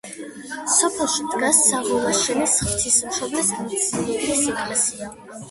სოფელში 0.75 1.25
დგას 1.33 1.59
საღოლაშენის 1.65 2.57
ღვთისმშობლის 2.63 3.53
მიძინების 3.69 4.51
ეკლესია. 4.57 5.15